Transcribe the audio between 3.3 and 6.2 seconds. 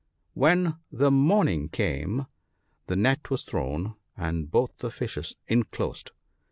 thrown, and both the fishes inclosed.